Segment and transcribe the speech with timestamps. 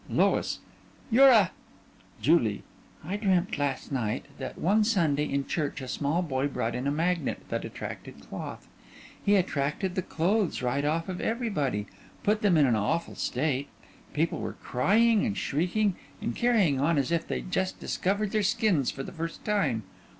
[0.09, 0.61] LOIS:
[1.11, 1.51] You're a
[2.19, 2.63] JULIE:
[3.05, 6.91] I dreamt last night that one Sunday in church a small boy brought in a
[6.91, 8.67] magnet that attracted cloth.
[9.23, 11.85] He attracted the clothes right off of everybody;
[12.23, 13.67] put them in an awful state;
[14.11, 18.89] people were crying and shrieking and carrying on as if they'd just discovered their skins
[18.89, 19.83] for the first time.